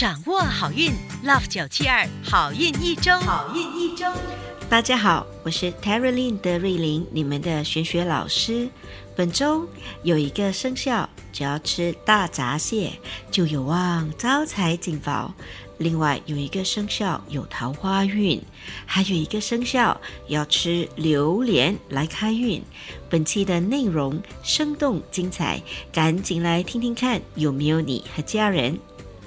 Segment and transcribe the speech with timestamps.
[0.00, 0.92] 掌握好运
[1.26, 4.06] ，Love 九七二好运一周，好运一周。
[4.66, 8.66] 大家好，我是 Terrylin 德瑞琳，你们的玄学老师。
[9.14, 9.68] 本周
[10.02, 12.92] 有一个生肖，只要吃大闸蟹
[13.30, 15.34] 就有望招财进宝。
[15.76, 18.40] 另外有一个生肖有桃花运，
[18.86, 19.98] 还有一个生肖
[20.28, 22.62] 要吃榴莲来开运。
[23.10, 25.62] 本期的内容生动精彩，
[25.92, 28.78] 赶紧来听听看有没有你和家人。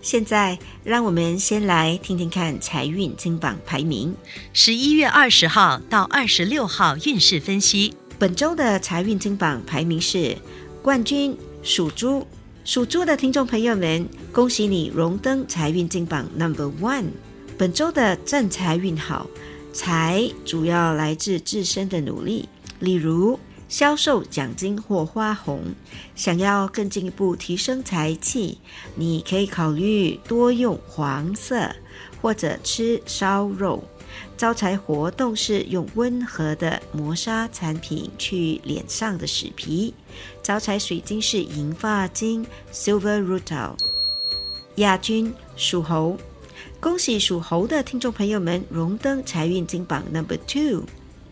[0.00, 4.14] 现在让我们先来听听看财运金榜排名。
[4.52, 7.94] 十一月二十号到二十六号运势分析。
[8.18, 10.36] 本周的财运金榜排名是
[10.82, 12.26] 冠军属猪。
[12.64, 17.06] 属猪的听众朋友们，恭喜你荣登财运金榜 Number One。
[17.56, 19.26] 本周的正财运好，
[19.72, 22.48] 财主要来自自身的努力，
[22.80, 25.62] 例如销售奖金或花红。
[26.14, 28.58] 想要更进一步提升财气，
[28.94, 31.70] 你可以考虑多用黄色，
[32.20, 33.84] 或者吃烧肉。
[34.36, 39.92] 招财活动是用温和的磨砂产品去脸上的死皮。
[40.42, 43.76] 招财水晶是银发晶 （Silver Rutil）。
[44.76, 46.16] 亚军属猴，
[46.80, 50.84] 恭喜属猴的听众朋友们荣登财运金榜 Number Two。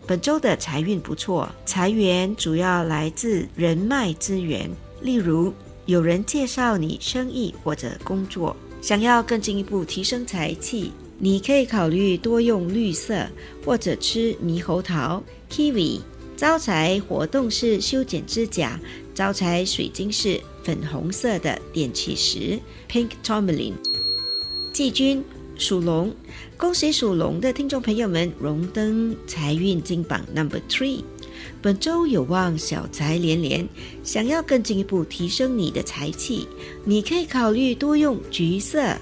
[0.07, 5.53] 本周的财运不错，财源主要来自人脉资源，例如
[5.85, 8.55] 有人介绍你生意或者工作。
[8.81, 10.93] 想要更进一步提升财气。
[11.19, 13.27] 你可以考虑多用绿色，
[13.65, 15.99] 或者吃猕猴桃 （kiwi）。
[16.37, 18.79] 招财活动是修剪指甲。
[19.13, 22.57] 招财水晶是粉红色的电气石
[22.89, 23.73] （pink tourmaline）。
[24.71, 25.21] 季军
[25.57, 26.13] 属龙，
[26.55, 31.03] 恭喜属龙的听众朋友们荣登财运金榜 Number Three。
[31.61, 33.67] 本周有望小财连连。
[34.03, 36.47] 想要更进一步提升你的财气，
[36.85, 38.95] 你可以考虑多用橘色。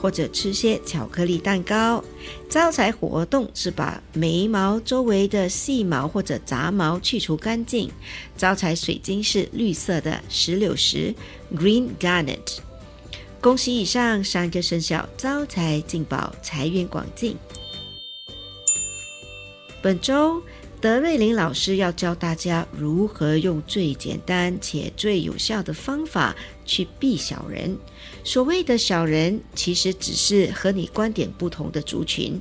[0.00, 2.02] 或者吃些巧克力蛋糕。
[2.48, 7.90] 招财活动是把眉毛周围的细毛或者杂毛去除干净。
[8.36, 11.12] 招财水晶是绿色的石榴石
[11.52, 12.58] （Green Garnet）。
[13.40, 17.36] 恭喜以上三个生肖招财进宝，财源广进。
[19.80, 20.42] 本周。
[20.80, 27.76] 德瑞林老师要教大家如何用最简单且最有效的方法去避小人。
[28.22, 32.40] 所谓的小人，其实只是和你观点不同的族群，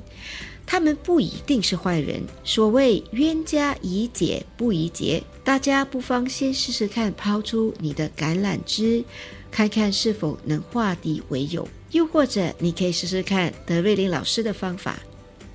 [0.67, 2.21] 他们不一定是坏人。
[2.43, 9.03] 所谓冤家宜解不宜结，大家不妨先试试看，抛出你的橄榄枝，
[9.51, 11.67] 看看是否能化敌为友。
[11.91, 14.99] 又或者，你可以试试看德瑞琳老师的方法。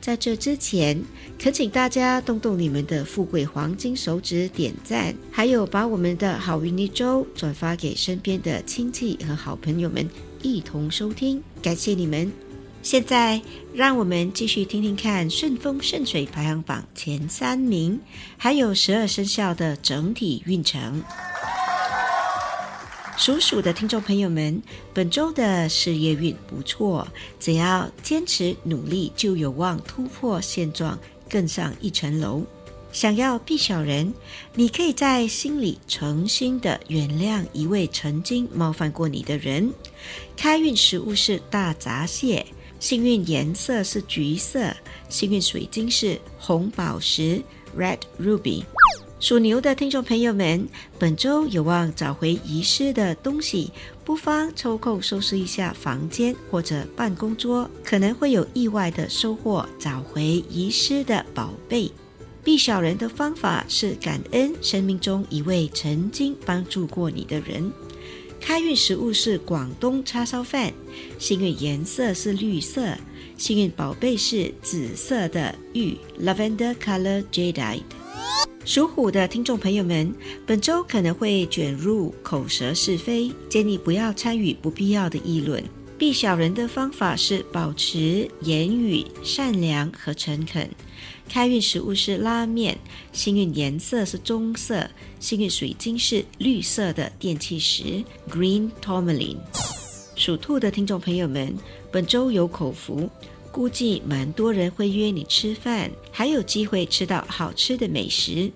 [0.01, 1.01] 在这之前，
[1.39, 10.09] 恳请大家动动你们的富贵黄金手指点赞，还有把我们的好运一周转发给身边的亲戚和好朋友们
[10.41, 12.33] 一同收听，感谢你们！
[12.83, 13.41] 现在
[13.73, 18.01] 让我们继续听听看顺风顺水排行榜前三名，
[18.37, 21.01] 还有十二生肖的整体运程。
[23.25, 24.61] 属鼠的听众朋友们，
[24.93, 27.07] 本周的事业运不错，
[27.39, 30.99] 只要坚持努力，就有望突破现状，
[31.31, 32.43] 更上一层楼。
[32.91, 34.13] 想要避小人，
[34.57, 39.73] 你可以在心里诚心的原谅一位曾经冒犯过你的人。
[40.37, 42.45] 开运食物是大闸蟹，
[42.81, 44.75] 幸运颜色是橘色，
[45.09, 47.41] 幸运水晶是红宝石
[47.79, 48.65] （Red Ruby）。
[49.23, 50.69] 属牛的听众朋友们，
[50.99, 53.71] 本周有望找回遗失的东西，
[54.05, 61.89] 不妨抽空收拾一下房间或者办公桌，可能会有意外的收获，找回遗失的宝贝。
[62.43, 67.71] 避小人的方法是感恩生命中一位曾经帮助过你的人。
[68.41, 70.73] 开运食物是广东叉烧饭，
[71.21, 72.99] 幸运颜色是绿色，
[73.39, 77.83] 幸运宝贝是紫色的玉 （Lavender Color Jadeite）。
[78.65, 80.15] 属虎的听众朋友们，
[80.47, 85.63] 本周可能会卷入口舌是非，建议不要参与不必要的议论。
[85.99, 90.69] 避小人的方法是保持言语善良和诚恳。
[91.29, 92.79] 开运食物是拉面，
[93.13, 94.89] 幸运颜色是棕色，
[95.19, 99.39] 幸运水晶是绿色的电气石 （Green Tourmaline）。
[100.15, 101.53] 属兔的听众朋友们，
[101.91, 103.11] 本周有口福。
[103.53, 108.51] 估计蛮多人会约你吃饭，还有机会吃到好吃的美食。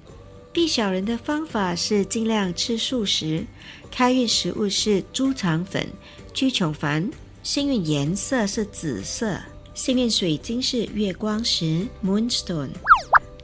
[0.53, 3.45] 避小人的方法是尽量吃素食。
[3.91, 5.87] 开运食物是猪肠粉、
[6.33, 7.09] 居琼凡。
[7.43, 9.39] 幸运颜色是紫色。
[9.75, 12.71] 幸运水晶是月光石 （Moonstone）。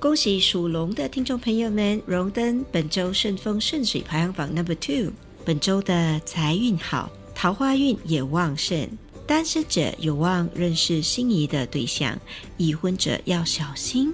[0.01, 5.13] 恭喜属龙的听众朋友们荣登本周顺风顺水排行榜 Number Two。
[5.45, 8.89] 本周的财运好，桃花运也旺盛。
[9.33, 12.21] 单身者有望认识心仪的对象，
[12.59, 14.13] 已婚者要小心，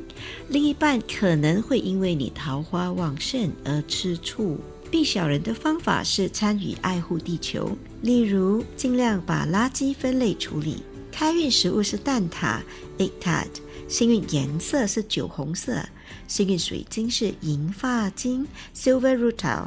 [0.48, 4.60] 另一半可能会因为你桃花旺盛而吃醋。
[4.92, 10.84] 避小人的方法是参与爱护地球，例如尽量把垃圾分类处理。
[11.10, 12.60] 开运食物是蛋挞
[12.98, 13.48] （egg tart），
[13.88, 15.84] 幸运颜色是酒红色，
[16.28, 19.66] 幸运水晶是银发晶 （silver rutil）。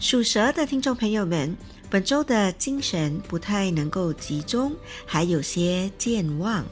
[0.00, 1.56] 属蛇的听众朋友们。
[1.92, 4.74] 本周的精神不太能够集中，
[5.04, 6.64] 还有些健忘，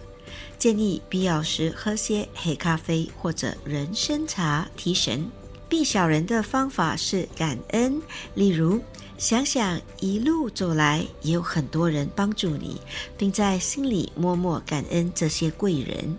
[0.57, 5.31] 建议必要时喝些黑咖啡或者人参茶提神。
[5.69, 8.01] 避小人的方法是感恩，
[8.35, 8.81] 例如
[9.19, 12.81] 想想一路走来也有很多人帮助你，
[13.19, 16.19] 并在心里默默感恩这些贵人。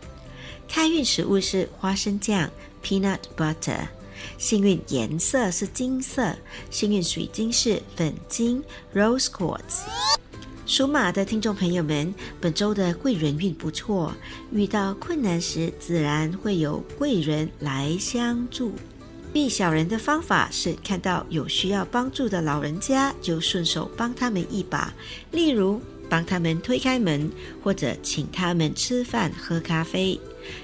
[0.68, 2.48] 开运食物是花生酱
[2.84, 3.80] （peanut butter）。
[4.38, 6.36] 幸运颜色是金色，
[6.70, 8.64] 幸运水晶是粉晶
[8.94, 9.82] （rose quartz）。
[10.66, 14.14] 属马的听众朋友们，本周的贵人运不错，
[14.52, 18.72] 遇到困难时自然会有贵人来相助。
[19.34, 24.94] 避小人的方法是看到有需要帮助的老人家，就顺手帮他们一把，
[25.32, 27.32] 例如帮他们推开门，
[27.64, 30.20] 或者请他们吃饭喝咖啡。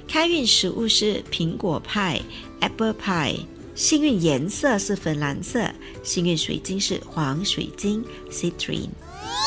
[0.06, 2.20] 开运食物是苹果派
[2.60, 5.66] （apple pie），幸运颜色是粉蓝色，
[6.04, 8.90] 幸运水晶是黄水晶 （citrine）。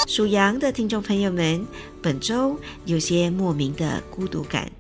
[0.09, 1.63] 属羊的听众朋友们，
[2.01, 4.73] 本周有些莫名的孤独感，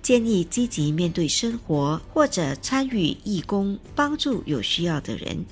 [0.00, 5.44] 建议积极面对生活，或者参与义工，帮助有需要的人，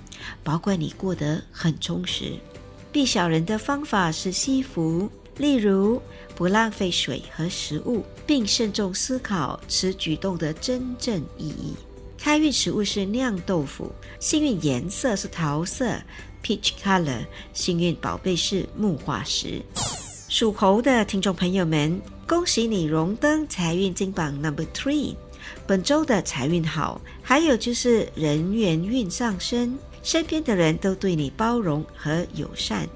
[0.42, 2.32] 保管你过得很充实。
[2.92, 6.00] 避小人的方法是惜福，例如。
[6.36, 11.74] 不浪费水和食物，并慎重思考此举动的真正意义。
[12.16, 16.00] 开运食物是酿豆腐，幸运颜色是桃色
[16.42, 19.60] （peach color），幸运宝贝是木化石。
[20.30, 25.14] 属猴的听众朋友们，恭喜你荣登财运金榜 number three。
[25.66, 32.88] 本周的财运好，还有就是人缘运上升，身边的人都对你包容和友善。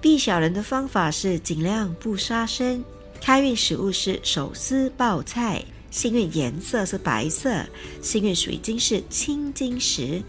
[0.00, 2.84] 避小人的方法是尽量不杀生。
[3.20, 7.64] 开运食物是手撕爆菜，幸运颜色是白色，
[8.02, 10.22] 幸运水晶是青金石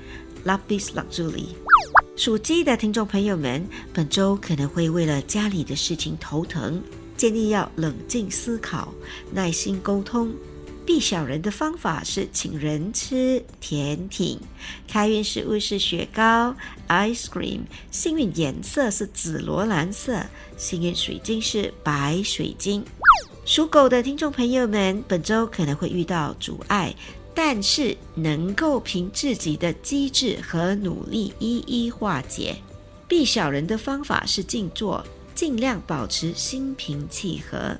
[0.46, 1.48] （Lapis Lazuli）。
[2.16, 6.81] 属鸡的听众朋友们，本周可能会为了家里的事情头疼，
[7.18, 8.94] 建议要冷静思考，
[9.34, 10.34] 耐心沟通。
[10.86, 14.40] 避小人的方法是请人吃甜品，
[14.88, 16.56] 开运食物是雪糕
[16.88, 20.24] （ice cream），幸运颜色是紫罗兰色，
[20.58, 22.86] 幸运水晶是白水晶。
[23.46, 26.94] 属狗的听众朋友们，本周可能会遇到阻碍，
[27.34, 32.56] 但是能够凭自己的机智和努力一一化解。
[33.08, 35.04] 避小人的方法是静坐，
[35.34, 37.76] 尽量保持心平气和。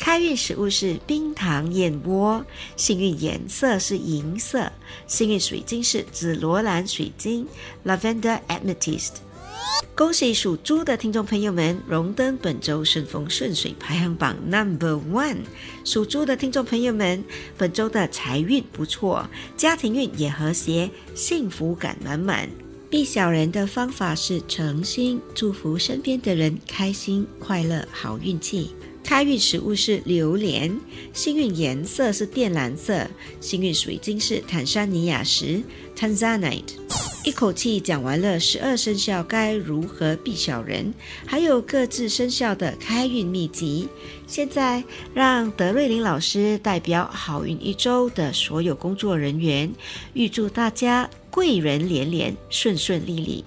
[0.00, 2.42] 开运食物是冰糖燕窝，
[2.74, 4.72] 幸运颜色是银色，
[5.06, 7.46] 幸运水晶是紫罗兰水晶
[7.84, 9.10] （Lavender Amethyst）。
[9.94, 15.40] 恭喜属猪的听众朋友们荣登本周顺风顺水排行榜 Number One。
[15.84, 17.22] 属猪的听众朋友们，
[17.58, 22.48] 本周的财运不错，家庭运也和谐，幸福感满满。
[22.88, 28.74] 避小人的方法是诚心祝福身边的人开心快乐，好运气。
[29.10, 30.72] 开运食物是榴莲，
[31.12, 33.04] 幸运颜色是靛蓝色，
[33.40, 35.60] 幸运水晶是坦桑尼亚石
[35.98, 36.76] （Tanzanite）。
[37.24, 40.94] 一口气讲完了十二生肖该如何避小人，
[41.26, 43.88] 还有各自生肖的开运秘籍。
[44.28, 44.80] 现在
[45.12, 49.68] 让德瑞琳老师代表好运一周的所有工作人员，
[50.14, 53.44] 预祝大家贵人连连，顺顺利利。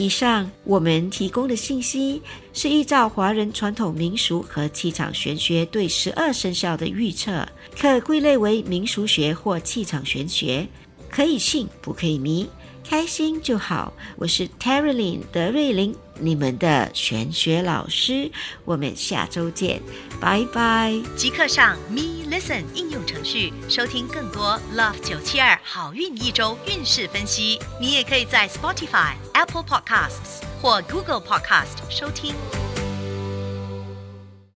[0.00, 10.64] 以上我们提供的信息是依照华人传统民俗和气场玄学对十二生肖的预测，可归类为民俗学或气场玄学，
[11.10, 12.46] 可以信不可以迷，
[12.88, 13.92] 开心就好。
[14.16, 18.30] 我是 Terrylin 德瑞琳，你们的玄学老师，
[18.64, 19.80] 我们下周见，
[20.20, 20.94] 拜拜。
[21.16, 27.58] 即刻上 Me Listen 应用程序收听更多 Love 九七二好运一周运势分析。
[27.80, 29.14] 你也可以在 Spotify。
[29.34, 32.34] Apple Podcasts 或 Google Podcast 收听。